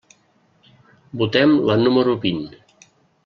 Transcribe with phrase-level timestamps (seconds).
[1.23, 2.41] Votem la número vint.